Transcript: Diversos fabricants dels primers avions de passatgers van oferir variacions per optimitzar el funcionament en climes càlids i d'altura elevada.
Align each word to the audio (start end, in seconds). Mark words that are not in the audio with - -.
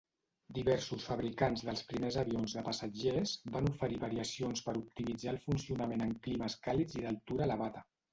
Diversos 0.57 1.03
fabricants 1.07 1.63
dels 1.65 1.83
primers 1.91 2.15
avions 2.21 2.55
de 2.59 2.63
passatgers 2.69 3.33
van 3.57 3.69
oferir 3.73 3.99
variacions 4.05 4.63
per 4.69 4.75
optimitzar 4.79 5.31
el 5.35 5.39
funcionament 5.45 6.05
en 6.07 6.17
climes 6.29 6.57
càlids 6.69 6.99
i 6.99 7.05
d'altura 7.05 7.47
elevada. 7.49 7.85